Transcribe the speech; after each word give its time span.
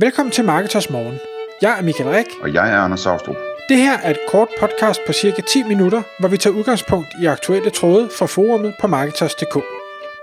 Velkommen 0.00 0.32
til 0.32 0.44
Marketers 0.44 0.90
Morgen. 0.90 1.18
Jeg 1.62 1.78
er 1.78 1.82
Michael 1.82 2.10
Rik. 2.10 2.26
Og 2.42 2.54
jeg 2.54 2.72
er 2.72 2.76
Anders 2.76 3.00
Saustrup. 3.00 3.36
Det 3.68 3.76
her 3.76 3.98
er 3.98 4.10
et 4.10 4.18
kort 4.28 4.48
podcast 4.60 5.00
på 5.06 5.12
cirka 5.12 5.42
10 5.42 5.62
minutter, 5.62 6.02
hvor 6.20 6.28
vi 6.28 6.36
tager 6.36 6.56
udgangspunkt 6.56 7.08
i 7.22 7.26
aktuelle 7.26 7.70
tråde 7.70 8.08
fra 8.18 8.26
forumet 8.26 8.74
på 8.80 8.86
Marketers.dk. 8.86 9.54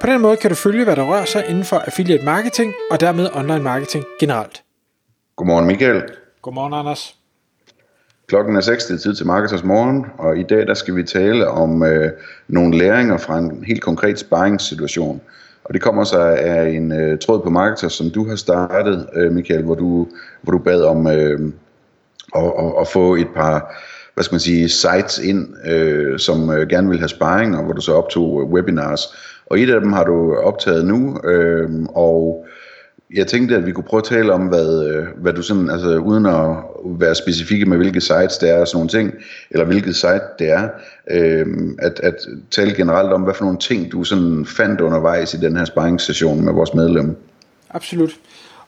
På 0.01 0.07
den 0.07 0.21
måde 0.21 0.37
kan 0.37 0.49
du 0.49 0.55
følge, 0.55 0.83
hvad 0.83 0.95
der 0.95 1.03
rører 1.03 1.25
sig 1.25 1.45
inden 1.49 1.63
for 1.63 1.77
affiliate 1.77 2.25
marketing 2.25 2.73
og 2.91 2.99
dermed 2.99 3.29
online 3.33 3.63
marketing 3.63 4.05
generelt. 4.19 4.63
Godmorgen 5.35 5.67
Michael. 5.67 6.03
Godmorgen 6.41 6.73
Anders. 6.73 7.15
Klokken 8.27 8.55
er 8.55 8.61
6, 8.61 8.85
det 8.85 8.93
er 8.93 8.99
tid 8.99 9.15
til 9.15 9.25
Marketers 9.25 9.63
Morgen, 9.63 10.05
og 10.17 10.37
i 10.37 10.43
dag 10.43 10.67
der 10.67 10.73
skal 10.73 10.95
vi 10.95 11.03
tale 11.03 11.47
om 11.47 11.83
øh, 11.83 12.11
nogle 12.47 12.77
læringer 12.77 13.17
fra 13.17 13.37
en 13.37 13.63
helt 13.67 13.81
konkret 13.81 14.19
sparringssituation. 14.19 15.21
Og 15.65 15.73
det 15.73 15.81
kommer 15.81 16.03
så 16.03 16.19
af 16.19 16.69
en 16.69 16.91
øh, 16.91 17.19
tråd 17.19 17.41
på 17.41 17.49
Marketer, 17.49 17.87
som 17.87 18.09
du 18.09 18.27
har 18.27 18.35
startet, 18.35 19.07
øh, 19.15 19.31
Michael, 19.31 19.63
hvor 19.63 19.75
du, 19.75 20.07
hvor 20.41 20.51
du 20.51 20.57
bad 20.57 20.81
om 20.81 21.07
øh, 21.07 21.39
at, 22.35 22.43
at, 22.59 22.73
at 22.81 22.87
få 22.87 23.15
et 23.15 23.27
par 23.35 23.75
hvad 24.15 24.23
skal 24.23 24.33
man 24.33 24.39
sige, 24.39 24.69
sites 24.69 25.19
ind, 25.19 25.67
øh, 25.67 26.19
som 26.19 26.49
øh, 26.49 26.67
gerne 26.67 26.89
vil 26.89 26.99
have 26.99 27.09
sparring, 27.09 27.57
og 27.57 27.63
hvor 27.63 27.73
du 27.73 27.81
så 27.81 27.93
optog 27.93 28.41
øh, 28.41 28.47
webinars. 28.47 29.01
Og 29.45 29.59
et 29.59 29.69
af 29.69 29.81
dem 29.81 29.93
har 29.93 30.03
du 30.03 30.35
optaget 30.35 30.85
nu, 30.85 31.19
øh, 31.23 31.69
og 31.89 32.45
jeg 33.13 33.27
tænkte, 33.27 33.55
at 33.55 33.65
vi 33.65 33.71
kunne 33.71 33.83
prøve 33.83 33.99
at 33.99 34.03
tale 34.03 34.33
om, 34.33 34.41
hvad, 34.41 34.85
øh, 34.89 35.07
hvad 35.17 35.33
du 35.33 35.41
sådan, 35.41 35.69
altså 35.69 35.97
uden 35.97 36.25
at 36.25 36.55
være 36.85 37.15
specifikke 37.15 37.65
med, 37.65 37.77
hvilke 37.77 38.01
sites 38.01 38.37
det 38.37 38.49
er 38.49 38.59
og 38.59 38.67
sådan 38.67 38.77
nogle 38.77 38.89
ting, 38.89 39.13
eller 39.51 39.65
hvilket 39.65 39.95
site 39.95 40.21
det 40.39 40.49
er, 40.49 40.69
øh, 41.11 41.45
at, 41.79 41.99
at 41.99 42.15
tale 42.51 42.75
generelt 42.75 43.13
om, 43.13 43.21
hvad 43.21 43.33
for 43.33 43.43
nogle 43.43 43.59
ting, 43.59 43.91
du 43.91 44.03
sådan 44.03 44.45
fandt 44.45 44.81
undervejs 44.81 45.33
i 45.33 45.37
den 45.37 45.57
her 45.57 45.65
sparringssession 45.65 46.45
med 46.45 46.53
vores 46.53 46.73
medlem. 46.73 47.17
Absolut. 47.69 48.11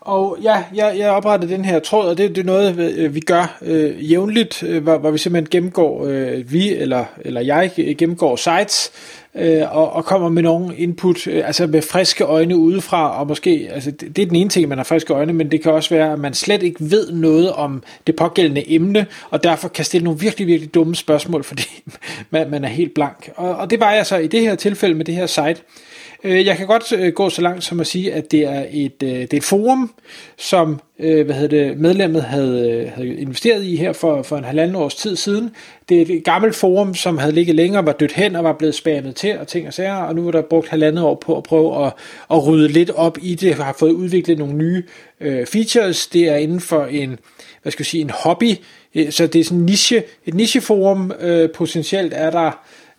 Og 0.07 0.37
ja, 0.43 0.63
jeg, 0.73 0.95
jeg 0.97 1.11
oprettede 1.11 1.53
den 1.53 1.65
her 1.65 1.79
tråd, 1.79 2.09
og 2.09 2.17
det, 2.17 2.35
det 2.35 2.41
er 2.41 2.45
noget, 2.45 2.79
øh, 2.97 3.15
vi 3.15 3.19
gør 3.19 3.57
øh, 3.61 4.11
jævnligt, 4.11 4.63
øh, 4.63 4.83
hvor, 4.83 4.97
hvor 4.97 5.11
vi 5.11 5.17
simpelthen 5.17 5.49
gennemgår, 5.49 6.05
øh, 6.05 6.51
vi 6.51 6.75
eller, 6.75 7.05
eller 7.21 7.41
jeg 7.41 7.71
gennemgår 7.97 8.35
sites, 8.35 8.91
øh, 9.35 9.75
og, 9.77 9.93
og 9.93 10.05
kommer 10.05 10.29
med 10.29 10.43
nogle 10.43 10.75
input, 10.75 11.27
øh, 11.27 11.47
altså 11.47 11.67
med 11.67 11.81
friske 11.81 12.23
øjne 12.23 12.57
udefra, 12.57 13.19
og 13.19 13.27
måske, 13.27 13.69
altså 13.71 13.91
det, 13.91 14.15
det 14.15 14.21
er 14.21 14.25
den 14.25 14.35
ene 14.35 14.49
ting, 14.49 14.63
at 14.63 14.69
man 14.69 14.77
har 14.77 14.83
friske 14.83 15.13
øjne, 15.13 15.33
men 15.33 15.51
det 15.51 15.63
kan 15.63 15.71
også 15.71 15.89
være, 15.89 16.13
at 16.13 16.19
man 16.19 16.33
slet 16.33 16.63
ikke 16.63 16.77
ved 16.79 17.11
noget 17.11 17.51
om 17.51 17.83
det 18.07 18.15
pågældende 18.15 18.73
emne, 18.73 19.05
og 19.29 19.43
derfor 19.43 19.67
kan 19.67 19.85
stille 19.85 20.03
nogle 20.05 20.19
virkelig, 20.19 20.47
virkelig 20.47 20.73
dumme 20.73 20.95
spørgsmål, 20.95 21.43
fordi 21.43 21.83
man, 22.31 22.49
man 22.49 22.63
er 22.63 22.69
helt 22.69 22.93
blank. 22.93 23.29
Og, 23.35 23.55
og 23.55 23.69
det 23.69 23.79
var 23.79 23.91
jeg 23.91 24.05
så 24.05 24.17
i 24.17 24.27
det 24.27 24.41
her 24.41 24.55
tilfælde 24.55 24.95
med 24.95 25.05
det 25.05 25.15
her 25.15 25.25
site. 25.25 25.61
Øh, 26.23 26.45
jeg 26.45 26.57
kan 26.57 26.67
godt 26.67 26.91
øh, 26.91 27.13
gå 27.13 27.29
så 27.29 27.41
langt 27.41 27.63
som 27.63 27.79
at 27.79 27.87
sige, 27.87 28.13
at 28.13 28.31
det 28.31 28.45
er 28.45 28.65
et, 28.71 29.03
øh, 29.03 29.09
det 29.09 29.33
er 29.33 29.37
et 29.37 29.43
forum, 29.43 29.93
som 30.37 30.79
hvad 30.99 31.33
hedder 31.33 31.47
det, 31.47 31.77
medlemmet 31.77 32.23
havde, 32.23 32.91
havde 32.95 33.15
investeret 33.15 33.63
i 33.63 33.75
her 33.75 33.93
for, 33.93 34.21
for 34.21 34.37
en 34.37 34.43
halvanden 34.43 34.75
års 34.75 34.95
tid 34.95 35.15
siden. 35.15 35.51
Det 35.89 36.01
er 36.01 36.15
et 36.17 36.23
gammelt 36.23 36.55
forum, 36.55 36.95
som 36.95 37.17
havde 37.17 37.31
ligget 37.31 37.55
længere, 37.55 37.85
var 37.85 37.91
dødt 37.91 38.11
hen 38.11 38.35
og 38.35 38.43
var 38.43 38.53
blevet 38.53 38.75
spammet 38.75 39.15
til 39.15 39.37
og 39.39 39.47
ting 39.47 39.67
og 39.67 39.73
sager, 39.73 39.95
og 39.95 40.15
nu 40.15 40.27
er 40.27 40.31
der 40.31 40.41
brugt 40.41 40.67
halvandet 40.67 41.03
år 41.03 41.15
på 41.15 41.37
at 41.37 41.43
prøve 41.43 41.85
at, 41.85 41.93
at 42.31 42.47
rydde 42.47 42.67
lidt 42.67 42.89
op 42.89 43.17
i 43.21 43.35
det, 43.35 43.55
har 43.55 43.75
fået 43.79 43.91
udviklet 43.91 44.37
nogle 44.37 44.53
nye 44.53 44.83
øh, 45.21 45.45
features. 45.45 46.07
Det 46.07 46.29
er 46.29 46.35
inden 46.35 46.59
for 46.59 46.85
en, 46.85 47.19
hvad 47.61 47.71
skal 47.71 47.81
jeg 47.81 47.87
sige, 47.87 48.01
en 48.01 48.11
hobby, 48.13 48.51
så 49.09 49.27
det 49.27 49.39
er 49.39 49.43
sådan 49.43 49.57
en 49.57 49.65
niche, 49.65 50.03
et 50.25 50.33
nicheforum. 50.33 51.11
Øh, 51.19 51.49
potentielt 51.49 52.13
er 52.15 52.29
der, 52.29 52.51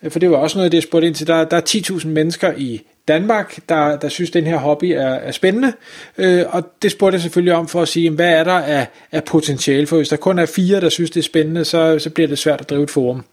for 0.09 0.19
det 0.19 0.31
var 0.31 0.37
også 0.37 0.59
noget 0.59 0.73
det, 0.73 0.77
jeg 0.77 0.83
spurgte 0.83 1.07
ind 1.07 1.15
til, 1.15 1.27
der, 1.27 1.45
der 1.45 1.57
er 1.57 1.63
10.000 2.01 2.07
mennesker 2.07 2.53
i 2.57 2.83
Danmark, 3.09 3.59
der, 3.69 3.97
der 3.97 4.09
synes, 4.09 4.31
at 4.31 4.34
den 4.34 4.47
her 4.47 4.56
hobby 4.56 4.84
er, 4.84 5.14
er 5.14 5.33
spændende. 5.33 5.73
Øh, 6.19 6.45
og 6.48 6.62
det 6.83 6.91
spurgte 6.91 7.15
jeg 7.15 7.23
selvfølgelig 7.23 7.55
om 7.55 7.69
for 7.69 7.83
at 7.83 7.89
sige, 7.89 8.11
hvad 8.11 8.31
er 8.31 8.45
der 8.45 8.53
af, 8.53 8.87
af 9.12 9.25
potentiale? 9.25 9.87
For 9.87 9.97
hvis 9.97 10.09
der 10.09 10.17
kun 10.17 10.39
er 10.39 10.47
fire, 10.47 10.81
der 10.81 10.89
synes, 10.89 11.11
det 11.11 11.20
er 11.20 11.25
spændende, 11.25 11.65
så, 11.65 11.98
så 11.98 12.11
bliver 12.11 12.28
det 12.28 12.39
svært 12.39 12.61
at 12.61 12.70
drive 12.70 12.83
et 12.83 12.91
forum. 12.91 13.25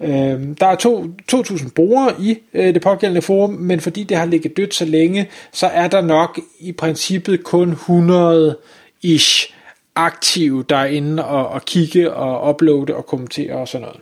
Øh, 0.00 0.40
der 0.60 0.66
er 0.66 0.74
to, 0.74 1.04
2.000 1.32 1.70
brugere 1.74 2.14
i 2.20 2.38
øh, 2.54 2.74
det 2.74 2.82
pågældende 2.82 3.22
forum, 3.22 3.50
men 3.50 3.80
fordi 3.80 4.04
det 4.04 4.16
har 4.16 4.26
ligget 4.26 4.56
dødt 4.56 4.74
så 4.74 4.84
længe, 4.84 5.28
så 5.52 5.66
er 5.66 5.88
der 5.88 6.00
nok 6.00 6.40
i 6.60 6.72
princippet 6.72 7.44
kun 7.44 7.72
100-ish 7.72 9.52
aktive, 9.94 10.64
der 10.68 10.76
er 10.76 10.86
inde 10.86 11.24
og, 11.24 11.48
og 11.48 11.64
kigge 11.64 12.12
og 12.12 12.50
uploade 12.50 12.94
og 12.94 13.06
kommentere 13.06 13.54
og 13.54 13.68
sådan 13.68 13.82
noget. 13.82 14.00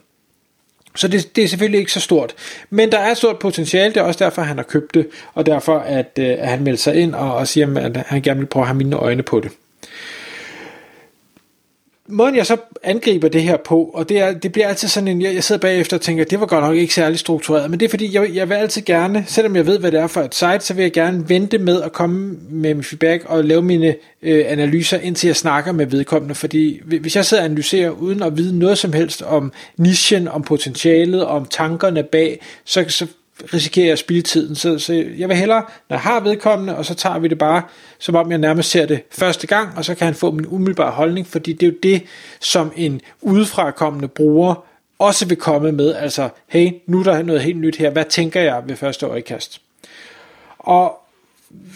Så 0.96 1.08
det, 1.08 1.36
det 1.36 1.44
er 1.44 1.48
selvfølgelig 1.48 1.80
ikke 1.80 1.92
så 1.92 2.00
stort. 2.00 2.34
Men 2.70 2.92
der 2.92 2.98
er 2.98 3.10
et 3.10 3.16
stort 3.16 3.38
potentiale, 3.38 3.94
det 3.94 4.00
er 4.00 4.04
også 4.04 4.24
derfor, 4.24 4.42
han 4.42 4.56
har 4.56 4.64
købt 4.64 4.94
det, 4.94 5.06
og 5.34 5.46
derfor, 5.46 5.78
at, 5.78 6.18
øh, 6.18 6.28
at 6.28 6.48
han 6.48 6.62
melder 6.62 6.78
sig 6.78 6.94
ind 6.94 7.14
og, 7.14 7.34
og 7.34 7.48
siger, 7.48 7.80
at 7.80 7.96
han 7.96 8.22
gerne 8.22 8.40
vil 8.40 8.46
prøve 8.46 8.62
at 8.62 8.66
have 8.66 8.76
mine 8.76 8.96
øjne 8.96 9.22
på 9.22 9.40
det 9.40 9.50
måden 12.08 12.36
jeg 12.36 12.46
så 12.46 12.56
angriber 12.82 13.28
det 13.28 13.42
her 13.42 13.56
på, 13.56 13.90
og 13.94 14.08
det, 14.08 14.20
er, 14.20 14.32
det 14.32 14.52
bliver 14.52 14.68
altid 14.68 14.88
sådan 14.88 15.08
en, 15.08 15.22
jeg, 15.22 15.34
jeg 15.34 15.44
sidder 15.44 15.60
bagefter 15.60 15.96
og 15.96 16.00
tænker, 16.00 16.24
det 16.24 16.40
var 16.40 16.46
godt 16.46 16.64
nok 16.64 16.76
ikke 16.76 16.94
særlig 16.94 17.18
struktureret, 17.18 17.70
men 17.70 17.80
det 17.80 17.86
er 17.86 17.90
fordi, 17.90 18.14
jeg, 18.14 18.34
jeg 18.34 18.48
vil 18.48 18.54
altid 18.54 18.82
gerne, 18.82 19.24
selvom 19.26 19.56
jeg 19.56 19.66
ved, 19.66 19.78
hvad 19.78 19.92
det 19.92 20.00
er 20.00 20.06
for 20.06 20.20
et 20.20 20.34
site, 20.34 20.60
så 20.60 20.74
vil 20.74 20.82
jeg 20.82 20.92
gerne 20.92 21.28
vente 21.28 21.58
med 21.58 21.82
at 21.82 21.92
komme 21.92 22.36
med 22.50 22.74
min 22.74 22.84
feedback 22.84 23.24
og 23.26 23.44
lave 23.44 23.62
mine 23.62 23.94
øh, 24.22 24.44
analyser, 24.48 24.98
indtil 24.98 25.26
jeg 25.26 25.36
snakker 25.36 25.72
med 25.72 25.86
vedkommende, 25.86 26.34
fordi 26.34 26.80
hvis 26.84 27.16
jeg 27.16 27.24
sidder 27.24 27.42
og 27.42 27.44
analyserer 27.44 27.90
uden 27.90 28.22
at 28.22 28.36
vide 28.36 28.58
noget 28.58 28.78
som 28.78 28.92
helst 28.92 29.22
om 29.22 29.52
nichen, 29.76 30.28
om 30.28 30.42
potentialet, 30.42 31.24
om 31.24 31.44
tankerne 31.44 32.02
bag, 32.02 32.40
så, 32.64 32.84
så 32.88 33.06
risikerer 33.54 33.86
jeg 33.86 33.92
at 33.92 33.98
spille 33.98 34.22
tiden. 34.22 34.54
Så, 34.54 34.78
så 34.78 34.92
jeg 35.18 35.28
vil 35.28 35.36
hellere, 35.36 35.62
når 35.88 35.96
jeg 35.96 36.00
har 36.00 36.20
vedkommende, 36.20 36.76
og 36.76 36.84
så 36.84 36.94
tager 36.94 37.18
vi 37.18 37.28
det 37.28 37.38
bare, 37.38 37.62
som 37.98 38.14
om 38.14 38.30
jeg 38.30 38.38
nærmest 38.38 38.70
ser 38.70 38.86
det 38.86 39.02
første 39.10 39.46
gang, 39.46 39.76
og 39.76 39.84
så 39.84 39.94
kan 39.94 40.04
han 40.04 40.14
få 40.14 40.30
min 40.30 40.46
umiddelbare 40.46 40.90
holdning, 40.90 41.26
fordi 41.26 41.52
det 41.52 41.66
er 41.66 41.70
jo 41.70 41.76
det, 41.82 42.02
som 42.40 42.72
en 42.76 43.00
udefrakommende 43.20 44.08
bruger 44.08 44.64
også 44.98 45.26
vil 45.26 45.36
komme 45.36 45.72
med. 45.72 45.94
Altså, 45.94 46.28
hey, 46.46 46.72
nu 46.86 46.98
er 46.98 47.02
der 47.02 47.22
noget 47.22 47.42
helt 47.42 47.58
nyt 47.58 47.76
her. 47.76 47.90
Hvad 47.90 48.04
tænker 48.04 48.40
jeg 48.40 48.62
ved 48.66 48.76
første 48.76 49.06
øjekast? 49.06 49.60
Og 50.58 51.00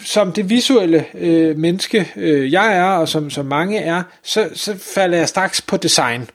som 0.05 0.31
det 0.31 0.49
visuelle 0.49 1.05
øh, 1.13 1.57
menneske, 1.57 2.11
øh, 2.15 2.51
jeg 2.51 2.77
er, 2.77 2.85
og 2.91 3.09
som, 3.09 3.29
som 3.29 3.45
mange 3.45 3.79
er, 3.79 4.03
så, 4.23 4.49
så 4.53 4.77
falder 4.77 5.17
jeg 5.17 5.29
straks 5.29 5.61
på 5.61 5.77
design. 5.77 6.29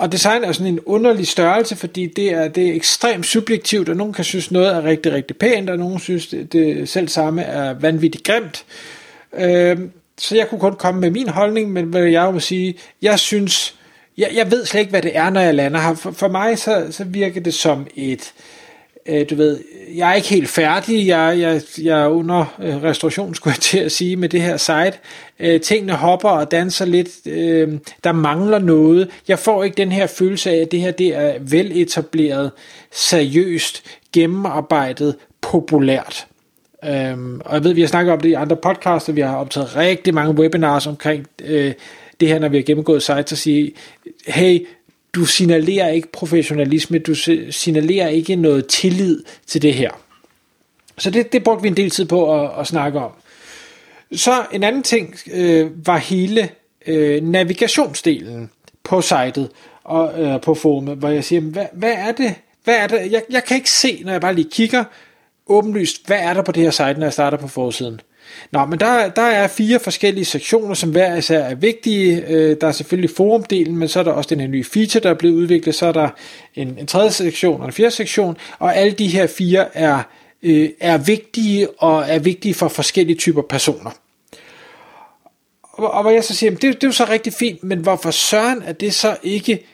Og 0.00 0.12
design 0.12 0.44
er 0.44 0.52
sådan 0.52 0.72
en 0.72 0.80
underlig 0.86 1.26
størrelse, 1.26 1.76
fordi 1.76 2.06
det 2.06 2.32
er, 2.32 2.48
det 2.48 2.68
er 2.68 2.74
ekstremt 2.74 3.26
subjektivt, 3.26 3.88
og 3.88 3.96
nogen 3.96 4.12
kan 4.12 4.24
synes 4.24 4.50
noget 4.50 4.74
er 4.74 4.84
rigtig, 4.84 5.12
rigtig 5.12 5.36
pænt, 5.36 5.70
og 5.70 5.78
nogen 5.78 5.98
synes 5.98 6.26
det, 6.26 6.52
det 6.52 6.88
selv 6.88 7.08
samme 7.08 7.42
er 7.42 7.74
vanvittigt 7.74 8.24
grimt. 8.24 8.64
Øh, 9.38 9.78
så 10.18 10.36
jeg 10.36 10.48
kunne 10.48 10.60
kun 10.60 10.74
komme 10.74 11.00
med 11.00 11.10
min 11.10 11.28
holdning, 11.28 11.72
men 11.72 11.84
hvad 11.84 12.02
jeg 12.02 12.32
vil 12.32 12.40
sige, 12.40 12.74
jeg 13.02 13.18
synes, 13.18 13.74
jeg, 14.18 14.30
jeg 14.34 14.50
ved 14.50 14.64
slet 14.64 14.80
ikke, 14.80 14.90
hvad 14.90 15.02
det 15.02 15.16
er, 15.16 15.30
når 15.30 15.40
jeg 15.40 15.54
lander 15.54 15.80
her. 15.80 15.94
For, 15.94 16.10
for 16.10 16.28
mig 16.28 16.58
så, 16.58 16.86
så 16.90 17.04
virker 17.04 17.40
det 17.40 17.54
som 17.54 17.86
et, 17.96 18.32
øh, 18.36 18.59
Øh, 19.06 19.30
du 19.30 19.34
ved, 19.34 19.60
jeg 19.94 20.10
er 20.10 20.14
ikke 20.14 20.28
helt 20.28 20.48
færdig, 20.48 21.06
jeg, 21.06 21.38
jeg, 21.38 21.62
jeg 21.82 22.02
er 22.02 22.06
under 22.06 22.56
øh, 22.62 22.82
restauration, 22.82 23.34
skulle 23.34 23.54
jeg 23.54 23.62
til 23.62 23.78
at 23.78 23.92
sige, 23.92 24.16
med 24.16 24.28
det 24.28 24.42
her 24.42 24.56
site. 24.56 24.92
Øh, 25.40 25.60
tingene 25.60 25.92
hopper 25.92 26.28
og 26.28 26.50
danser 26.50 26.84
lidt, 26.84 27.08
øh, 27.26 27.78
der 28.04 28.12
mangler 28.12 28.58
noget. 28.58 29.10
Jeg 29.28 29.38
får 29.38 29.64
ikke 29.64 29.76
den 29.76 29.92
her 29.92 30.06
følelse 30.06 30.50
af, 30.50 30.56
at 30.56 30.70
det 30.70 30.80
her 30.80 30.90
det 30.90 31.16
er 31.16 31.34
veletableret, 31.40 32.50
seriøst, 32.92 33.82
gennemarbejdet, 34.12 35.16
populært. 35.40 36.26
Øhm, 36.84 37.40
og 37.44 37.54
jeg 37.54 37.64
ved, 37.64 37.72
vi 37.72 37.80
har 37.80 37.88
snakket 37.88 38.12
om 38.12 38.20
det 38.20 38.28
i 38.28 38.32
andre 38.32 38.56
podcasts, 38.56 39.14
vi 39.14 39.20
har 39.20 39.36
optaget 39.36 39.76
rigtig 39.76 40.14
mange 40.14 40.34
webinars 40.34 40.86
omkring 40.86 41.26
øh, 41.44 41.72
det 42.20 42.28
her, 42.28 42.38
når 42.38 42.48
vi 42.48 42.56
har 42.56 42.64
gennemgået 42.64 43.02
sites, 43.02 43.32
og 43.32 43.38
sige, 43.38 43.72
hey, 44.26 44.66
du 45.14 45.24
signalerer 45.24 45.88
ikke 45.88 46.12
professionalisme, 46.12 46.98
du 46.98 47.14
signalerer 47.50 48.08
ikke 48.08 48.36
noget 48.36 48.66
tillid 48.66 49.22
til 49.46 49.62
det 49.62 49.74
her. 49.74 49.90
Så 50.98 51.10
det, 51.10 51.32
det 51.32 51.44
brugte 51.44 51.62
vi 51.62 51.68
en 51.68 51.76
del 51.76 51.90
tid 51.90 52.04
på 52.04 52.40
at, 52.40 52.50
at 52.60 52.66
snakke 52.66 52.98
om. 52.98 53.10
Så 54.12 54.44
en 54.52 54.62
anden 54.62 54.82
ting 54.82 55.16
øh, 55.32 55.86
var 55.86 55.96
hele 55.96 56.48
øh, 56.86 57.22
navigationsdelen 57.22 58.50
på 58.84 59.00
sitet 59.00 59.50
og 59.84 60.22
øh, 60.22 60.40
på 60.40 60.54
forumet, 60.54 60.96
hvor 60.96 61.08
jeg 61.08 61.24
siger, 61.24 61.40
hvad, 61.40 61.66
hvad 61.72 61.92
er 61.92 62.12
det? 62.12 62.34
Hvad 62.64 62.76
er 62.76 62.86
det? 62.86 63.12
Jeg, 63.12 63.22
jeg 63.30 63.44
kan 63.44 63.56
ikke 63.56 63.70
se, 63.70 64.02
når 64.04 64.12
jeg 64.12 64.20
bare 64.20 64.34
lige 64.34 64.50
kigger 64.50 64.84
åbenlyst, 65.46 66.06
hvad 66.06 66.18
er 66.20 66.34
der 66.34 66.42
på 66.42 66.52
det 66.52 66.62
her 66.62 66.70
site, 66.70 66.94
når 66.94 67.06
jeg 67.06 67.12
starter 67.12 67.38
på 67.38 67.48
forsiden. 67.48 68.00
Nå, 68.52 68.64
men 68.64 68.80
der, 68.80 69.08
der 69.08 69.22
er 69.22 69.48
fire 69.48 69.80
forskellige 69.80 70.24
sektioner, 70.24 70.74
som 70.74 70.90
hver 70.90 71.16
især 71.16 71.40
er 71.40 71.54
vigtige. 71.54 72.24
Øh, 72.28 72.56
der 72.60 72.66
er 72.66 72.72
selvfølgelig 72.72 73.10
forumdelen, 73.16 73.76
men 73.76 73.88
så 73.88 73.98
er 73.98 74.02
der 74.02 74.12
også 74.12 74.28
den 74.28 74.40
her 74.40 74.48
nye 74.48 74.64
feature, 74.64 75.02
der 75.02 75.10
er 75.10 75.14
blevet 75.14 75.34
udviklet. 75.34 75.74
Så 75.74 75.86
er 75.86 75.92
der 75.92 76.08
en, 76.54 76.76
en 76.78 76.86
tredje 76.86 77.10
sektion 77.10 77.60
og 77.60 77.66
en 77.66 77.72
fjerde 77.72 77.90
sektion, 77.90 78.36
og 78.58 78.76
alle 78.76 78.92
de 78.92 79.08
her 79.08 79.26
fire 79.26 79.76
er, 79.76 80.02
øh, 80.42 80.68
er 80.80 80.98
vigtige 80.98 81.70
og 81.70 82.04
er 82.08 82.18
vigtige 82.18 82.54
for 82.54 82.68
forskellige 82.68 83.16
typer 83.16 83.42
personer. 83.42 83.90
Og, 85.62 85.90
og 85.90 86.02
hvor 86.02 86.10
jeg 86.10 86.24
så 86.24 86.34
siger, 86.34 86.50
det, 86.50 86.62
det 86.62 86.84
er 86.84 86.88
jo 86.88 86.92
så 86.92 87.04
rigtig 87.04 87.32
fint, 87.32 87.64
men 87.64 87.78
hvorfor 87.78 88.10
søren 88.10 88.62
er 88.66 88.72
det 88.72 88.94
så 88.94 89.16
ikke 89.22 89.66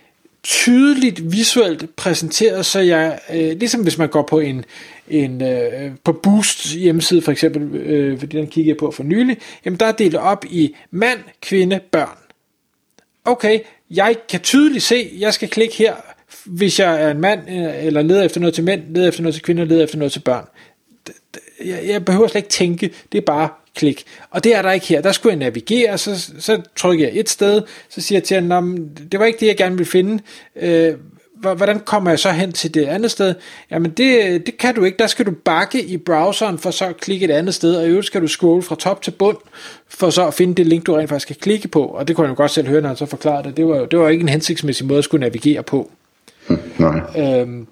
tydeligt 0.42 1.32
visuelt 1.32 1.96
præsenteret, 1.96 2.66
så 2.66 2.80
jeg, 2.80 3.18
øh, 3.30 3.58
ligesom 3.58 3.82
hvis 3.82 3.98
man 3.98 4.08
går 4.08 4.22
på 4.22 4.38
en, 4.40 4.64
en 5.08 5.42
øh, 5.42 5.90
på 6.04 6.12
Boost 6.12 6.74
hjemmeside 6.74 7.22
for 7.22 7.32
eksempel, 7.32 7.80
øh, 7.80 8.18
fordi 8.18 8.36
den 8.36 8.46
kiggede 8.46 8.68
jeg 8.68 8.76
på 8.76 8.90
for 8.90 9.02
nylig, 9.02 9.38
jamen 9.64 9.80
der 9.80 9.86
er 9.86 9.92
delt 9.92 10.14
op 10.14 10.44
i 10.50 10.76
mand, 10.90 11.18
kvinde, 11.42 11.80
børn. 11.90 12.18
Okay, 13.24 13.60
jeg 13.90 14.16
kan 14.28 14.40
tydeligt 14.40 14.84
se, 14.84 15.10
jeg 15.18 15.34
skal 15.34 15.48
klikke 15.48 15.74
her, 15.74 15.94
hvis 16.44 16.80
jeg 16.80 17.02
er 17.02 17.10
en 17.10 17.20
mand, 17.20 17.40
øh, 17.50 17.86
eller 17.86 18.02
leder 18.02 18.22
efter 18.22 18.40
noget 18.40 18.54
til 18.54 18.64
mænd, 18.64 18.82
leder 18.94 19.08
efter 19.08 19.22
noget 19.22 19.34
til 19.34 19.42
kvinder, 19.42 19.64
leder 19.64 19.84
efter 19.84 19.98
noget 19.98 20.12
til 20.12 20.20
børn. 20.20 20.44
Jeg, 21.64 21.80
jeg 21.86 22.04
behøver 22.04 22.28
slet 22.28 22.38
ikke 22.38 22.48
tænke, 22.48 22.90
det 23.12 23.18
er 23.18 23.22
bare 23.22 23.48
klik. 23.74 24.04
Og 24.30 24.44
det 24.44 24.54
er 24.54 24.62
der 24.62 24.72
ikke 24.72 24.86
her. 24.86 25.00
Der 25.00 25.12
skulle 25.12 25.30
jeg 25.30 25.38
navigere, 25.38 25.98
så, 25.98 26.32
så 26.38 26.62
trykker 26.76 27.06
jeg 27.06 27.16
et 27.16 27.28
sted, 27.28 27.62
så 27.88 28.00
siger 28.00 28.16
jeg 28.16 28.24
til 28.24 28.52
ham, 28.52 28.88
det 29.12 29.20
var 29.20 29.26
ikke 29.26 29.40
det, 29.40 29.46
jeg 29.46 29.56
gerne 29.56 29.76
ville 29.76 29.90
finde. 29.90 30.22
Øh, 30.56 30.94
hvordan 31.40 31.80
kommer 31.80 32.10
jeg 32.10 32.18
så 32.18 32.30
hen 32.30 32.52
til 32.52 32.74
det 32.74 32.84
andet 32.84 33.10
sted? 33.10 33.34
Jamen 33.70 33.90
det, 33.90 34.46
det 34.46 34.58
kan 34.58 34.74
du 34.74 34.84
ikke, 34.84 34.98
der 34.98 35.06
skal 35.06 35.26
du 35.26 35.30
bakke 35.44 35.84
i 35.84 35.96
browseren 35.96 36.58
for 36.58 36.70
så 36.70 36.84
at 36.84 36.96
klikke 36.96 37.24
et 37.24 37.30
andet 37.30 37.54
sted, 37.54 37.76
og 37.76 37.86
i 37.86 37.88
øvrigt 37.88 38.06
skal 38.06 38.22
du 38.22 38.28
scrolle 38.28 38.62
fra 38.62 38.74
top 38.74 39.02
til 39.02 39.10
bund, 39.10 39.36
for 39.88 40.10
så 40.10 40.26
at 40.26 40.34
finde 40.34 40.54
det 40.54 40.66
link, 40.66 40.86
du 40.86 40.94
rent 40.94 41.08
faktisk 41.08 41.26
skal 41.26 41.36
klikke 41.36 41.68
på, 41.68 41.82
og 41.82 42.08
det 42.08 42.16
kunne 42.16 42.24
jeg 42.24 42.30
jo 42.30 42.36
godt 42.36 42.50
selv 42.50 42.68
høre, 42.68 42.80
når 42.80 42.88
han 42.88 42.96
så 42.96 43.06
forklarede 43.06 43.48
det, 43.48 43.56
det 43.56 43.66
var, 43.66 43.86
det 43.86 43.98
var 43.98 44.08
ikke 44.08 44.22
en 44.22 44.28
hensigtsmæssig 44.28 44.86
måde 44.86 44.98
at 44.98 45.04
skulle 45.04 45.20
navigere 45.20 45.62
på. 45.62 45.90
Nej. 46.78 47.00
Øhm, 47.18 47.66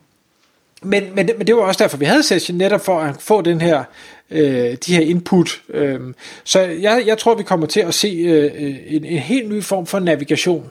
men, 0.85 1.05
men, 1.15 1.31
men 1.39 1.47
det 1.47 1.57
var 1.57 1.63
også 1.63 1.83
derfor, 1.83 1.97
vi 1.97 2.05
havde 2.05 2.23
session, 2.23 2.59
netop 2.59 2.85
for 2.85 3.01
at 3.01 3.15
få 3.21 3.43
den 3.43 3.61
her, 3.61 3.85
øh, 4.31 4.77
de 4.87 4.95
her 4.95 5.01
input. 5.01 5.63
Øh, 5.69 6.01
så 6.45 6.61
jeg, 6.61 7.03
jeg 7.07 7.19
tror, 7.19 7.35
vi 7.35 7.43
kommer 7.43 7.67
til 7.67 7.81
at 7.81 7.95
se 7.95 8.09
øh, 8.09 8.45
øh, 8.45 8.77
en, 8.87 9.05
en 9.05 9.19
helt 9.19 9.49
ny 9.49 9.63
form 9.63 9.87
for 9.87 9.99
navigation, 9.99 10.71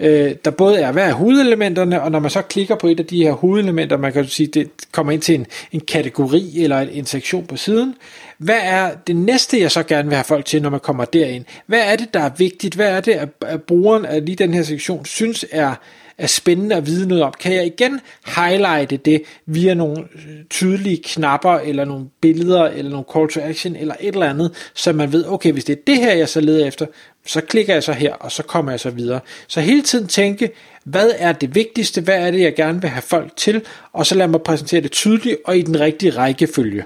øh, 0.00 0.34
der 0.44 0.50
både 0.50 0.80
er, 0.80 0.92
hvad 0.92 1.04
er 1.04 1.12
hovedelementerne, 1.12 2.02
og 2.02 2.10
når 2.10 2.18
man 2.18 2.30
så 2.30 2.42
klikker 2.42 2.74
på 2.74 2.86
et 2.86 3.00
af 3.00 3.06
de 3.06 3.24
her 3.24 3.32
hovedelementer, 3.32 3.96
man 3.96 4.12
kan 4.12 4.26
sige, 4.26 4.46
det 4.46 4.70
kommer 4.92 5.12
ind 5.12 5.22
til 5.22 5.34
en, 5.34 5.46
en 5.72 5.80
kategori 5.80 6.62
eller 6.62 6.80
en, 6.80 6.88
en 6.88 7.06
sektion 7.06 7.46
på 7.46 7.56
siden. 7.56 7.94
Hvad 8.38 8.60
er 8.62 8.90
det 9.06 9.16
næste, 9.16 9.60
jeg 9.60 9.70
så 9.70 9.82
gerne 9.82 10.08
vil 10.08 10.16
have 10.16 10.24
folk 10.24 10.44
til, 10.44 10.62
når 10.62 10.70
man 10.70 10.80
kommer 10.80 11.04
derind? 11.04 11.44
Hvad 11.66 11.80
er 11.84 11.96
det, 11.96 12.14
der 12.14 12.20
er 12.20 12.30
vigtigt? 12.38 12.74
Hvad 12.74 12.88
er 12.88 13.00
det, 13.00 13.12
at, 13.12 13.28
at 13.46 13.62
brugeren 13.62 14.04
af 14.04 14.24
lige 14.24 14.36
den 14.36 14.54
her 14.54 14.62
sektion 14.62 15.04
synes 15.04 15.44
er 15.50 15.74
er 16.18 16.26
spændende 16.26 16.76
at 16.76 16.86
vide 16.86 17.08
noget 17.08 17.24
om. 17.24 17.34
Kan 17.40 17.54
jeg 17.54 17.66
igen 17.66 18.00
highlighte 18.36 18.96
det 18.96 19.22
via 19.46 19.74
nogle 19.74 20.02
øh, 20.14 20.44
tydelige 20.50 21.02
knapper, 21.04 21.52
eller 21.52 21.84
nogle 21.84 22.06
billeder, 22.20 22.64
eller 22.64 22.90
nogle 22.90 23.06
call 23.14 23.28
to 23.28 23.40
action, 23.40 23.76
eller 23.76 23.94
et 24.00 24.14
eller 24.14 24.30
andet, 24.30 24.70
så 24.74 24.92
man 24.92 25.12
ved, 25.12 25.26
okay, 25.28 25.52
hvis 25.52 25.64
det 25.64 25.72
er 25.72 25.82
det 25.86 25.96
her, 25.96 26.12
jeg 26.12 26.28
så 26.28 26.40
leder 26.40 26.66
efter, 26.66 26.86
så 27.26 27.40
klikker 27.40 27.72
jeg 27.72 27.82
så 27.82 27.92
her, 27.92 28.14
og 28.14 28.32
så 28.32 28.42
kommer 28.42 28.72
jeg 28.72 28.80
så 28.80 28.90
videre. 28.90 29.20
Så 29.48 29.60
hele 29.60 29.82
tiden 29.82 30.06
tænke, 30.06 30.50
hvad 30.84 31.10
er 31.18 31.32
det 31.32 31.54
vigtigste, 31.54 32.00
hvad 32.00 32.26
er 32.26 32.30
det, 32.30 32.40
jeg 32.40 32.54
gerne 32.54 32.80
vil 32.80 32.90
have 32.90 33.02
folk 33.02 33.36
til, 33.36 33.62
og 33.92 34.06
så 34.06 34.14
lad 34.14 34.28
mig 34.28 34.42
præsentere 34.42 34.80
det 34.80 34.92
tydeligt 34.92 35.36
og 35.44 35.58
i 35.58 35.62
den 35.62 35.80
rigtige 35.80 36.10
rækkefølge. 36.10 36.84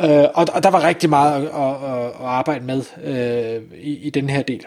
Øh, 0.00 0.24
og, 0.34 0.46
og 0.52 0.62
der 0.62 0.70
var 0.70 0.84
rigtig 0.84 1.10
meget 1.10 1.42
at, 1.42 1.48
at, 1.48 2.06
at 2.06 2.12
arbejde 2.20 2.64
med 2.64 2.82
øh, 3.04 3.78
i, 3.80 3.98
i 3.98 4.10
den 4.10 4.30
her 4.30 4.42
del 4.42 4.64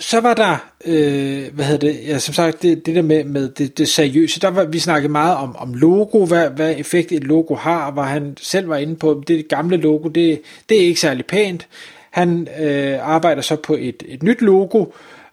så 0.00 0.20
var 0.20 0.34
der, 0.34 0.56
øh, 0.84 1.54
hvad 1.54 1.64
hedder 1.64 1.88
det, 1.88 2.00
ja, 2.06 2.18
som 2.18 2.34
sagt, 2.34 2.62
det, 2.62 2.86
det 2.86 2.96
der 2.96 3.02
med, 3.02 3.24
med 3.24 3.48
det, 3.48 3.78
det 3.78 3.88
seriøse, 3.88 4.40
der 4.40 4.48
var, 4.48 4.64
vi 4.64 4.78
snakkede 4.78 5.12
meget 5.12 5.36
om, 5.36 5.56
om 5.56 5.74
logo, 5.74 6.26
hvad, 6.26 6.50
hvad 6.50 6.74
effekt 6.78 7.12
et 7.12 7.24
logo 7.24 7.54
har, 7.54 7.90
hvor 7.90 8.02
han 8.02 8.36
selv 8.40 8.68
var 8.68 8.76
inde 8.76 8.96
på, 8.96 9.22
det 9.28 9.48
gamle 9.48 9.76
logo, 9.76 10.08
det, 10.08 10.40
det 10.68 10.82
er 10.82 10.86
ikke 10.86 11.00
særlig 11.00 11.26
pænt. 11.26 11.66
Han 12.10 12.48
øh, 12.60 12.98
arbejder 13.00 13.42
så 13.42 13.56
på 13.56 13.76
et, 13.80 14.02
et 14.08 14.22
nyt 14.22 14.42
logo, 14.42 14.84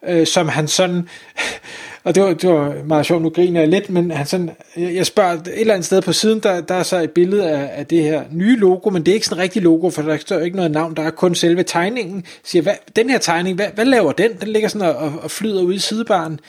øh, 0.08 0.28
som 0.28 0.48
han 0.48 0.68
sådan, 0.68 1.10
og 2.08 2.16
det 2.16 2.24
var, 2.24 2.34
det 2.34 2.50
var 2.50 2.76
meget 2.86 3.06
sjovt, 3.06 3.24
nu 3.24 3.30
griner 3.30 3.60
jeg 3.60 3.70
lidt, 3.70 3.90
men 3.90 4.12
han 4.12 4.26
sådan, 4.26 4.50
jeg 4.78 5.06
spørger 5.06 5.34
et 5.34 5.60
eller 5.60 5.74
andet 5.74 5.86
sted 5.86 6.02
på 6.02 6.14
siden, 6.14 6.40
der, 6.40 6.62
der 6.62 6.76
er 6.76 6.84
så 6.84 6.98
et 7.02 7.12
billede 7.12 7.50
af, 7.50 7.80
af 7.80 7.86
det 7.86 8.04
her 8.04 8.24
nye 8.32 8.58
logo, 8.58 8.90
men 8.90 9.06
det 9.06 9.12
er 9.12 9.14
ikke 9.14 9.26
sådan 9.26 9.40
en 9.40 9.44
rigtig 9.44 9.62
logo, 9.62 9.90
for 9.90 10.02
der 10.02 10.18
står 10.18 10.40
ikke 10.40 10.56
noget 10.58 10.72
navn, 10.72 10.96
der 10.96 11.04
er 11.04 11.10
kun 11.10 11.36
selve 11.36 11.64
tegningen. 11.64 12.24
siger, 12.44 12.64
hvad, 12.64 12.74
den 12.96 13.10
her 13.10 13.18
tegning, 13.18 13.56
hvad, 13.56 13.68
hvad 13.76 13.86
laver 13.86 14.12
den? 14.12 14.32
Den 14.42 14.48
ligger 14.48 14.70
sådan 14.70 14.96
og, 14.96 15.14
og 15.22 15.32
flyder 15.32 15.62
ud 15.62 15.74
i 15.74 15.80
sidebaren. 15.80 16.40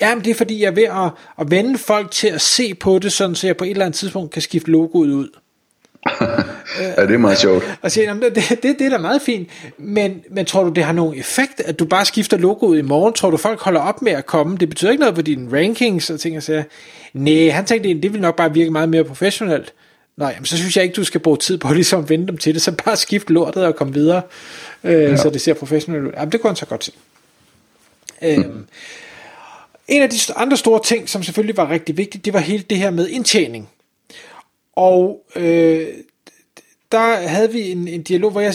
Jamen 0.00 0.24
det 0.24 0.30
er 0.30 0.34
fordi, 0.34 0.62
jeg 0.62 0.66
er 0.66 0.74
ved 0.74 0.82
at, 0.82 1.10
at 1.40 1.50
vende 1.50 1.78
folk 1.78 2.10
til 2.10 2.28
at 2.28 2.40
se 2.40 2.74
på 2.74 2.98
det, 2.98 3.12
sådan 3.12 3.34
så 3.34 3.46
jeg 3.46 3.56
på 3.56 3.64
et 3.64 3.70
eller 3.70 3.84
andet 3.84 3.98
tidspunkt 3.98 4.32
kan 4.32 4.42
skifte 4.42 4.70
logoet 4.70 5.10
ud. 5.10 5.28
ja, 6.96 7.06
det 7.06 7.14
er 7.14 7.18
meget 7.18 7.38
sjovt. 7.38 7.78
Og 7.82 7.90
siger, 7.90 8.14
det, 8.14 8.34
det, 8.34 8.62
det 8.62 8.80
er 8.80 8.88
da 8.88 8.98
meget 8.98 9.22
fint, 9.22 9.48
men, 9.78 10.22
men 10.30 10.46
tror 10.46 10.64
du, 10.64 10.70
det 10.70 10.84
har 10.84 10.92
nogen 10.92 11.18
effekt, 11.18 11.60
at 11.60 11.78
du 11.78 11.84
bare 11.84 12.04
skifter 12.04 12.36
logoet 12.36 12.78
i 12.78 12.82
morgen? 12.82 13.12
Tror 13.14 13.30
du, 13.30 13.36
folk 13.36 13.60
holder 13.60 13.80
op 13.80 14.02
med 14.02 14.12
at 14.12 14.26
komme? 14.26 14.56
Det 14.56 14.68
betyder 14.68 14.90
ikke 14.90 15.00
noget 15.00 15.14
på 15.14 15.22
dine 15.22 15.58
rankings 15.58 16.10
og 16.10 16.20
ting 16.20 16.36
og 16.36 16.42
sager. 16.42 16.62
Nej, 17.12 17.48
han 17.48 17.64
tænkte, 17.64 17.94
det 17.94 18.12
vil 18.12 18.20
nok 18.20 18.36
bare 18.36 18.54
virke 18.54 18.70
meget 18.70 18.88
mere 18.88 19.04
professionelt. 19.04 19.72
Nej, 20.16 20.30
jamen, 20.34 20.46
så 20.46 20.56
synes 20.56 20.76
jeg 20.76 20.84
ikke, 20.84 20.94
du 20.94 21.04
skal 21.04 21.20
bruge 21.20 21.36
tid 21.36 21.58
på 21.58 21.74
ligesom 21.74 22.02
at 22.02 22.08
vende 22.08 22.26
dem 22.26 22.38
til 22.38 22.54
det, 22.54 22.62
så 22.62 22.72
bare 22.84 22.96
skift 22.96 23.30
lortet 23.30 23.64
og 23.64 23.76
komme 23.76 23.94
videre, 23.94 24.22
øh, 24.84 25.02
ja. 25.02 25.16
så 25.16 25.30
det 25.30 25.40
ser 25.40 25.54
professionelt 25.54 26.04
ud. 26.04 26.12
Jamen, 26.16 26.32
det 26.32 26.40
kunne 26.40 26.48
han 26.48 26.56
så 26.56 26.66
godt 26.66 26.84
se. 26.84 26.92
Øhm, 28.22 28.42
hmm. 28.42 28.66
En 29.88 30.02
af 30.02 30.10
de 30.10 30.18
andre 30.36 30.56
store 30.56 30.80
ting, 30.84 31.08
som 31.08 31.22
selvfølgelig 31.22 31.56
var 31.56 31.70
rigtig 31.70 31.96
vigtigt, 31.96 32.24
det 32.24 32.32
var 32.32 32.40
hele 32.40 32.64
det 32.70 32.78
her 32.78 32.90
med 32.90 33.08
indtjening. 33.08 33.68
Og 34.76 35.20
øh, 35.36 35.86
der 36.92 37.28
havde 37.28 37.52
vi 37.52 37.70
en, 37.70 37.88
en 37.88 38.02
dialog, 38.02 38.30
hvor 38.30 38.40
jeg, 38.40 38.54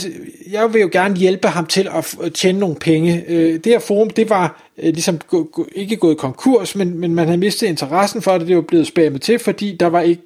jeg 0.51 0.73
vil 0.73 0.81
jo 0.81 0.89
gerne 0.91 1.15
hjælpe 1.15 1.47
ham 1.47 1.65
til 1.65 1.89
at 2.23 2.33
tjene 2.33 2.59
nogle 2.59 2.75
penge. 2.75 3.25
Øh, 3.27 3.53
det 3.53 3.65
her 3.65 3.79
forum, 3.79 4.09
det 4.09 4.29
var 4.29 4.63
øh, 4.77 4.93
ligesom 4.93 5.17
gå, 5.17 5.43
gå, 5.43 5.67
ikke 5.75 5.97
gået 5.97 6.17
konkurs, 6.17 6.75
men, 6.75 6.99
men 6.99 7.15
man 7.15 7.25
havde 7.25 7.37
mistet 7.37 7.67
interessen 7.67 8.21
for 8.21 8.37
det, 8.37 8.47
det 8.47 8.55
var 8.55 8.61
blevet 8.61 8.87
spammet 8.87 9.21
til, 9.21 9.39
fordi 9.39 9.75
der 9.75 9.87
var 9.87 10.01
ikke 10.01 10.23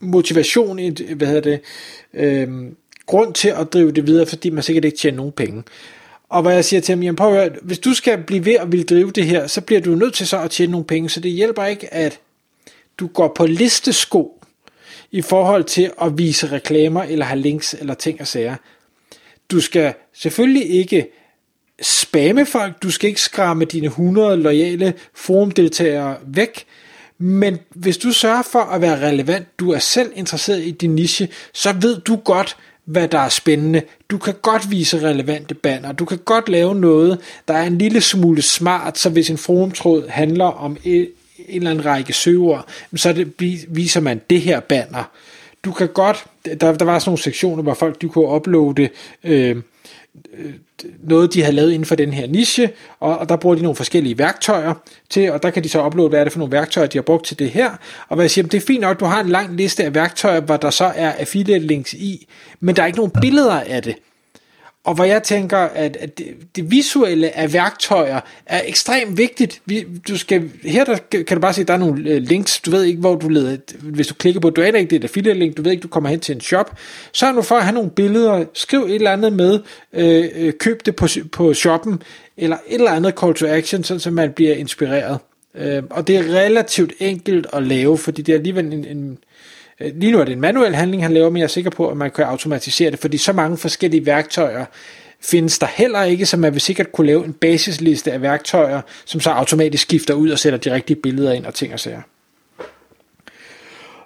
motivation, 0.00 0.78
hvad 1.16 1.26
hedder 1.26 1.40
det, 1.40 1.60
øh, 2.14 2.48
grund 3.06 3.34
til 3.34 3.48
at 3.48 3.72
drive 3.72 3.92
det 3.92 4.06
videre, 4.06 4.26
fordi 4.26 4.50
man 4.50 4.62
sikkert 4.62 4.84
ikke 4.84 4.98
tjener 4.98 5.16
nogen 5.16 5.32
penge. 5.32 5.62
Og 6.28 6.42
hvad 6.42 6.54
jeg 6.54 6.64
siger 6.64 6.80
til 6.80 6.92
ham, 6.92 7.02
jamen 7.02 7.16
prøv 7.16 7.34
at 7.34 7.40
høre, 7.40 7.58
hvis 7.62 7.78
du 7.78 7.94
skal 7.94 8.22
blive 8.22 8.44
ved 8.44 8.54
at 8.54 8.72
ville 8.72 8.84
drive 8.84 9.10
det 9.10 9.24
her, 9.24 9.46
så 9.46 9.60
bliver 9.60 9.80
du 9.80 9.94
nødt 9.94 10.14
til 10.14 10.26
så 10.26 10.40
at 10.40 10.50
tjene 10.50 10.72
nogle 10.72 10.86
penge, 10.86 11.08
så 11.08 11.20
det 11.20 11.30
hjælper 11.30 11.64
ikke, 11.64 11.94
at 11.94 12.20
du 12.98 13.06
går 13.06 13.32
på 13.36 13.46
listesko 13.46 14.37
i 15.12 15.22
forhold 15.22 15.64
til 15.64 15.90
at 16.02 16.18
vise 16.18 16.52
reklamer 16.52 17.02
eller 17.02 17.24
have 17.24 17.40
links 17.40 17.74
eller 17.74 17.94
ting 17.94 18.20
og 18.20 18.26
sager. 18.26 18.56
Du 19.50 19.60
skal 19.60 19.94
selvfølgelig 20.12 20.70
ikke 20.70 21.06
spamme 21.82 22.46
folk, 22.46 22.82
du 22.82 22.90
skal 22.90 23.08
ikke 23.08 23.20
skræmme 23.20 23.64
dine 23.64 23.86
100 23.86 24.36
lojale 24.36 24.94
forumdeltagere 25.14 26.16
væk, 26.26 26.64
men 27.18 27.58
hvis 27.70 27.98
du 27.98 28.12
sørger 28.12 28.42
for 28.42 28.58
at 28.58 28.80
være 28.80 29.06
relevant, 29.08 29.58
du 29.58 29.70
er 29.70 29.78
selv 29.78 30.12
interesseret 30.14 30.62
i 30.62 30.70
din 30.70 30.94
niche, 30.94 31.28
så 31.54 31.74
ved 31.80 32.00
du 32.00 32.16
godt, 32.16 32.56
hvad 32.84 33.08
der 33.08 33.18
er 33.18 33.28
spændende. 33.28 33.82
Du 34.10 34.18
kan 34.18 34.34
godt 34.42 34.70
vise 34.70 35.08
relevante 35.08 35.54
banner. 35.54 35.92
Du 35.92 36.04
kan 36.04 36.18
godt 36.18 36.48
lave 36.48 36.74
noget, 36.74 37.20
der 37.48 37.54
er 37.54 37.66
en 37.66 37.78
lille 37.78 38.00
smule 38.00 38.42
smart, 38.42 38.98
så 38.98 39.10
hvis 39.10 39.30
en 39.30 39.38
forumtråd 39.38 40.08
handler 40.08 40.44
om 40.44 40.76
en 41.48 41.56
eller 41.56 41.70
anden 41.70 41.84
række 41.84 42.12
søgeord, 42.12 42.66
så 42.96 43.12
det, 43.12 43.66
viser 43.68 44.00
man 44.00 44.20
det 44.30 44.40
her 44.40 44.60
banner. 44.60 45.10
Du 45.64 45.72
kan 45.72 45.88
godt, 45.88 46.24
der, 46.44 46.54
der 46.54 46.84
var 46.84 46.98
sådan 46.98 47.10
nogle 47.10 47.22
sektioner, 47.22 47.62
hvor 47.62 47.74
folk 47.74 48.02
du 48.02 48.08
kunne 48.08 48.28
uploade 48.28 48.88
øh, 49.24 49.56
øh, 50.38 50.54
noget, 51.02 51.34
de 51.34 51.42
havde 51.42 51.56
lavet 51.56 51.72
inden 51.72 51.86
for 51.86 51.94
den 51.94 52.12
her 52.12 52.26
niche, 52.26 52.70
og, 53.00 53.18
og 53.18 53.28
der 53.28 53.36
bruger 53.36 53.56
de 53.56 53.62
nogle 53.62 53.76
forskellige 53.76 54.18
værktøjer 54.18 54.74
til, 55.10 55.32
og 55.32 55.42
der 55.42 55.50
kan 55.50 55.64
de 55.64 55.68
så 55.68 55.86
uploade, 55.86 56.08
hvad 56.08 56.20
er 56.20 56.24
det 56.24 56.32
for 56.32 56.38
nogle 56.38 56.52
værktøjer, 56.52 56.86
de 56.86 56.98
har 56.98 57.02
brugt 57.02 57.26
til 57.26 57.38
det 57.38 57.50
her, 57.50 57.70
og 58.08 58.14
hvad 58.14 58.24
jeg 58.24 58.30
siger, 58.30 58.46
det 58.46 58.62
er 58.62 58.66
fint 58.66 58.80
nok, 58.80 59.00
du 59.00 59.04
har 59.04 59.20
en 59.20 59.28
lang 59.28 59.56
liste 59.56 59.84
af 59.84 59.94
værktøjer, 59.94 60.40
hvor 60.40 60.56
der 60.56 60.70
så 60.70 60.84
er 60.84 61.12
affiliate 61.12 61.66
links 61.66 61.94
i, 61.94 62.26
men 62.60 62.76
der 62.76 62.82
er 62.82 62.86
ikke 62.86 62.98
nogen 62.98 63.12
billeder 63.20 63.60
af 63.60 63.82
det. 63.82 63.94
Og 64.88 64.94
hvor 64.94 65.04
jeg 65.04 65.22
tænker, 65.22 65.58
at, 65.58 65.96
at 65.96 66.18
det, 66.18 66.26
det 66.56 66.70
visuelle 66.70 67.36
af 67.36 67.52
værktøjer 67.52 68.20
er 68.46 68.62
ekstremt 68.66 69.18
vigtigt. 69.18 69.60
Vi, 69.66 69.86
du 70.08 70.18
skal, 70.18 70.50
her 70.64 70.84
der, 70.84 70.96
kan 71.10 71.36
du 71.36 71.40
bare 71.40 71.52
se, 71.52 71.60
at 71.60 71.68
der 71.68 71.74
er 71.74 71.78
nogle 71.78 72.10
øh, 72.10 72.22
links, 72.22 72.60
du 72.60 72.70
ved 72.70 72.84
ikke, 72.84 73.00
hvor 73.00 73.14
du 73.14 73.28
leder. 73.28 73.56
Hvis 73.82 74.06
du 74.06 74.14
klikker 74.14 74.40
på, 74.40 74.50
du 74.50 74.62
aner 74.62 74.78
ikke, 74.78 74.90
det 74.90 74.96
er 74.96 75.00
et 75.00 75.04
affiliate 75.04 75.38
link, 75.38 75.56
du 75.56 75.62
ved 75.62 75.70
ikke, 75.70 75.82
du 75.82 75.88
kommer 75.88 76.10
hen 76.10 76.20
til 76.20 76.34
en 76.34 76.40
shop. 76.40 76.76
Så 77.12 77.26
er 77.26 77.32
du 77.32 77.42
for 77.42 77.54
at 77.54 77.62
have 77.62 77.74
nogle 77.74 77.90
billeder, 77.90 78.44
skriv 78.54 78.80
et 78.80 78.94
eller 78.94 79.12
andet 79.12 79.32
med, 79.32 79.60
øh, 79.92 80.24
øh, 80.34 80.52
køb 80.52 80.86
det 80.86 80.96
på, 80.96 81.06
på 81.32 81.54
shoppen, 81.54 82.02
eller 82.36 82.56
et 82.66 82.74
eller 82.74 82.90
andet 82.90 83.14
call 83.20 83.34
to 83.34 83.46
action, 83.46 83.84
sådan 83.84 84.00
så 84.00 84.10
man 84.10 84.32
bliver 84.32 84.54
inspireret. 84.54 85.18
Øh, 85.54 85.82
og 85.90 86.06
det 86.06 86.16
er 86.16 86.22
relativt 86.22 86.92
enkelt 86.98 87.46
at 87.52 87.62
lave, 87.62 87.98
fordi 87.98 88.22
det 88.22 88.32
er 88.32 88.36
alligevel 88.36 88.64
en, 88.64 88.84
en 88.84 89.18
Øh, 89.80 89.92
lige 89.96 90.12
nu 90.12 90.20
er 90.20 90.24
det 90.24 90.32
en 90.32 90.40
manuel 90.40 90.74
handling, 90.74 91.02
han 91.02 91.12
laver, 91.12 91.30
men 91.30 91.36
jeg 91.36 91.44
er 91.44 91.48
sikker 91.48 91.70
på, 91.70 91.88
at 91.88 91.96
man 91.96 92.10
kan 92.10 92.24
automatisere 92.24 92.90
det, 92.90 92.98
fordi 92.98 93.18
så 93.18 93.32
mange 93.32 93.56
forskellige 93.56 94.06
værktøjer 94.06 94.64
findes 95.20 95.58
der 95.58 95.66
heller 95.66 96.02
ikke, 96.02 96.26
så 96.26 96.36
man 96.36 96.52
vil 96.52 96.60
sikkert 96.60 96.92
kunne 96.92 97.06
lave 97.06 97.24
en 97.24 97.32
basisliste 97.32 98.12
af 98.12 98.22
værktøjer, 98.22 98.80
som 99.04 99.20
så 99.20 99.30
automatisk 99.30 99.82
skifter 99.82 100.14
ud 100.14 100.30
og 100.30 100.38
sætter 100.38 100.58
de 100.58 100.72
rigtige 100.72 101.00
billeder 101.02 101.32
ind 101.32 101.46
og 101.46 101.54
ting 101.54 101.72
og 101.72 101.80
sager. 101.80 102.00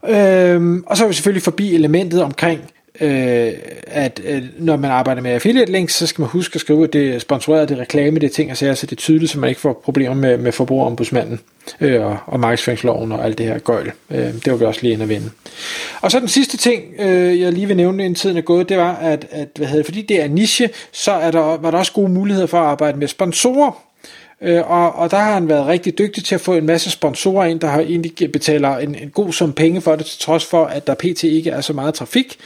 Øhm, 0.08 0.84
og 0.86 0.96
så 0.96 1.04
er 1.04 1.08
vi 1.08 1.14
selvfølgelig 1.14 1.42
forbi 1.42 1.74
elementet 1.74 2.22
omkring 2.22 2.70
øh, 3.02 3.52
at 3.86 4.20
øh, 4.24 4.42
når 4.58 4.76
man 4.76 4.90
arbejder 4.90 5.22
med 5.22 5.30
affiliate 5.30 5.72
links, 5.72 5.94
så 5.94 6.06
skal 6.06 6.22
man 6.22 6.30
huske 6.30 6.54
at 6.54 6.60
skrive, 6.60 6.84
at 6.84 6.92
det 6.92 7.14
er 7.14 7.18
sponsoreret, 7.18 7.68
det 7.68 7.76
er 7.76 7.80
reklame, 7.80 8.18
det 8.18 8.26
er 8.26 8.34
ting 8.34 8.50
og 8.50 8.56
sager, 8.56 8.74
så 8.74 8.86
det 8.86 8.92
er 8.92 8.96
tydeligt, 8.96 9.30
så 9.30 9.38
man 9.38 9.48
ikke 9.48 9.60
får 9.60 9.80
problemer 9.84 10.14
med, 10.14 10.38
med 10.38 10.52
forbrugerombudsmanden 10.52 11.40
øh, 11.80 12.06
og, 12.06 12.18
og 12.26 12.40
markedsføringsloven 12.40 13.12
og 13.12 13.24
alt 13.24 13.38
det 13.38 13.46
her 13.46 13.58
gøjl. 13.58 13.92
Øh, 14.10 14.18
det 14.18 14.46
var 14.46 14.56
vi 14.56 14.64
også 14.64 14.82
lige 14.82 14.92
inde 14.92 15.02
at 15.02 15.08
vende. 15.08 15.30
Og 16.00 16.10
så 16.10 16.20
den 16.20 16.28
sidste 16.28 16.56
ting, 16.56 16.82
øh, 16.98 17.40
jeg 17.40 17.52
lige 17.52 17.66
vil 17.66 17.76
nævne, 17.76 18.04
inden 18.04 18.14
tiden 18.14 18.36
er 18.36 18.40
gået, 18.40 18.68
det 18.68 18.76
var, 18.76 18.94
at, 18.94 19.26
at 19.30 19.48
hvad 19.56 19.66
hedder, 19.66 19.84
fordi 19.84 20.02
det 20.02 20.22
er 20.22 20.28
niche, 20.28 20.70
så 20.92 21.12
er 21.12 21.30
der, 21.30 21.56
var 21.56 21.70
der 21.70 21.78
også 21.78 21.92
gode 21.92 22.12
muligheder 22.12 22.46
for 22.46 22.58
at 22.58 22.66
arbejde 22.66 22.98
med 22.98 23.08
sponsorer. 23.08 23.91
Øh, 24.42 24.70
og, 24.70 24.94
og 24.94 25.10
der 25.10 25.16
har 25.16 25.34
han 25.34 25.48
været 25.48 25.66
rigtig 25.66 25.98
dygtig 25.98 26.24
til 26.24 26.34
at 26.34 26.40
få 26.40 26.54
en 26.54 26.66
masse 26.66 26.90
sponsorer 26.90 27.46
ind, 27.46 27.60
der 27.60 27.66
har 27.66 27.80
egentlig 27.80 28.32
betaler 28.32 28.76
en, 28.76 28.94
en 28.94 29.10
god 29.10 29.32
sum 29.32 29.52
penge 29.52 29.80
for 29.80 29.96
det, 29.96 30.06
til 30.06 30.18
trods 30.20 30.44
for, 30.44 30.64
at 30.64 30.86
der 30.86 30.94
pt. 30.94 31.22
ikke 31.22 31.50
er 31.50 31.60
så 31.60 31.72
meget 31.72 31.94
trafik. 31.94 32.38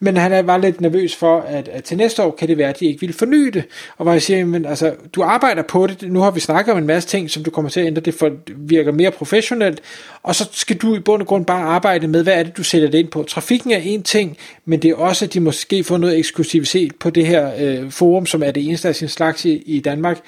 Men 0.00 0.16
han 0.16 0.46
var 0.46 0.58
lidt 0.58 0.80
nervøs 0.80 1.16
for, 1.16 1.40
at, 1.40 1.68
at 1.68 1.84
til 1.84 1.96
næste 1.96 2.22
år 2.22 2.36
kan 2.38 2.48
det 2.48 2.58
være, 2.58 2.68
at 2.68 2.80
de 2.80 2.86
ikke 2.86 3.00
vil 3.00 3.12
forny 3.12 3.46
det. 3.46 3.64
Og 3.96 4.02
hvor 4.02 4.12
jeg 4.12 4.22
siger, 4.22 4.44
men 4.44 4.66
altså, 4.66 4.94
du 5.12 5.22
arbejder 5.22 5.62
på 5.62 5.86
det, 5.86 6.12
nu 6.12 6.20
har 6.20 6.30
vi 6.30 6.40
snakket 6.40 6.72
om 6.72 6.78
en 6.78 6.86
masse 6.86 7.08
ting, 7.08 7.30
som 7.30 7.44
du 7.44 7.50
kommer 7.50 7.70
til 7.70 7.80
at 7.80 7.86
ændre, 7.86 8.02
det 8.02 8.14
for, 8.14 8.30
virker 8.56 8.92
mere 8.92 9.10
professionelt, 9.10 9.80
og 10.22 10.34
så 10.34 10.48
skal 10.52 10.76
du 10.76 10.96
i 10.96 11.00
bund 11.00 11.22
og 11.22 11.28
grund 11.28 11.46
bare 11.46 11.62
arbejde 11.62 12.08
med, 12.08 12.22
hvad 12.22 12.34
er 12.34 12.42
det, 12.42 12.56
du 12.56 12.62
sætter 12.62 12.90
det 12.90 12.98
ind 12.98 13.08
på. 13.08 13.22
Trafikken 13.22 13.70
er 13.70 13.78
en 13.78 14.02
ting, 14.02 14.36
men 14.64 14.82
det 14.82 14.90
er 14.90 14.94
også, 14.94 15.24
at 15.24 15.34
de 15.34 15.40
måske 15.40 15.84
får 15.84 15.98
noget 15.98 16.18
eksklusivitet 16.18 16.94
på 16.94 17.10
det 17.10 17.26
her 17.26 17.50
øh, 17.58 17.90
forum, 17.90 18.26
som 18.26 18.42
er 18.42 18.50
det 18.50 18.66
eneste 18.66 18.88
af 18.88 18.94
sin 18.94 19.08
slags 19.08 19.44
i, 19.44 19.62
i 19.66 19.80
Danmark, 19.80 20.18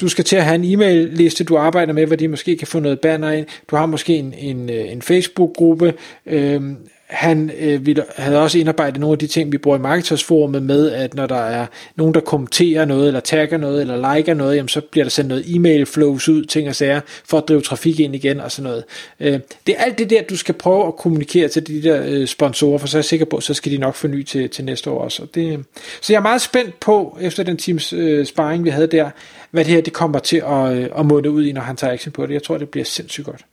du 0.00 0.08
skal 0.08 0.24
til 0.24 0.36
at 0.36 0.44
have 0.44 0.54
en 0.54 0.64
e-mail-liste, 0.64 1.44
du 1.44 1.56
arbejder 1.56 1.92
med, 1.92 2.06
hvor 2.06 2.16
de 2.16 2.28
måske 2.28 2.56
kan 2.56 2.66
få 2.66 2.80
noget 2.80 3.00
banner 3.00 3.30
ind. 3.30 3.46
Du 3.70 3.76
har 3.76 3.86
måske 3.86 4.14
en, 4.14 4.34
en, 4.34 4.70
øh, 4.70 4.92
en 4.92 5.02
Facebook-gruppe. 5.02 5.94
Øhm, 6.26 6.76
han 7.12 7.50
øh, 7.58 7.86
ville, 7.86 8.04
havde 8.16 8.42
også 8.42 8.58
indarbejdet 8.58 9.00
nogle 9.00 9.12
af 9.12 9.18
de 9.18 9.26
ting, 9.26 9.52
vi 9.52 9.58
bruger 9.58 9.78
i 9.78 9.80
marketersforumet 9.80 10.62
med, 10.62 10.90
at 10.90 11.14
når 11.14 11.26
der 11.26 11.40
er 11.40 11.66
nogen, 11.96 12.14
der 12.14 12.20
kommenterer 12.20 12.84
noget, 12.84 13.06
eller 13.06 13.20
tagger 13.20 13.56
noget, 13.56 13.80
eller 13.80 14.14
liker 14.14 14.34
noget, 14.34 14.56
jamen, 14.56 14.68
så 14.68 14.80
bliver 14.80 15.04
der 15.04 15.10
sendt 15.10 15.28
noget 15.28 15.44
e-mail 15.54 15.86
flows 15.86 16.28
ud, 16.28 16.44
ting 16.44 16.68
og 16.68 16.74
sager, 16.74 17.00
for 17.24 17.38
at 17.38 17.48
drive 17.48 17.60
trafik 17.60 18.00
ind 18.00 18.14
igen 18.14 18.40
og 18.40 18.52
sådan 18.52 18.70
noget. 18.70 18.84
Øh, 19.20 19.40
det 19.66 19.74
er 19.78 19.84
alt 19.84 19.98
det 19.98 20.10
der, 20.10 20.22
du 20.22 20.36
skal 20.36 20.54
prøve 20.54 20.86
at 20.86 20.96
kommunikere 20.96 21.48
til 21.48 21.66
de 21.66 21.82
der 21.82 22.02
øh, 22.06 22.26
sponsorer, 22.26 22.78
for 22.78 22.86
så 22.86 22.96
er 22.96 23.00
jeg 23.00 23.04
sikker 23.04 23.26
på, 23.26 23.40
så 23.40 23.54
skal 23.54 23.72
de 23.72 23.78
nok 23.78 23.94
forny 23.94 24.22
til, 24.22 24.50
til 24.50 24.64
næste 24.64 24.90
år 24.90 25.04
også. 25.04 25.26
Det, 25.34 25.64
så 26.00 26.12
jeg 26.12 26.18
er 26.18 26.22
meget 26.22 26.40
spændt 26.40 26.80
på, 26.80 27.18
efter 27.20 27.42
den 27.42 27.56
teams 27.56 27.92
øh, 27.92 28.26
sparring, 28.26 28.64
vi 28.64 28.70
havde 28.70 28.86
der, 28.86 29.10
hvad 29.50 29.64
det 29.64 29.74
her 29.74 29.80
det 29.80 29.92
kommer 29.92 30.18
til 30.18 30.42
at, 30.46 30.76
øh, 30.76 30.88
at 30.98 31.06
måtte 31.06 31.30
ud 31.30 31.44
i, 31.44 31.52
når 31.52 31.60
han 31.60 31.76
tager 31.76 31.92
action 31.92 32.12
på 32.12 32.26
det. 32.26 32.34
Jeg 32.34 32.42
tror, 32.42 32.58
det 32.58 32.68
bliver 32.68 32.84
sindssygt 32.84 33.26
godt. 33.26 33.44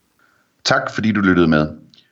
Tak 0.64 0.94
fordi 0.94 1.12
du 1.12 1.22
lyttede 1.22 1.48
med. 1.48 1.68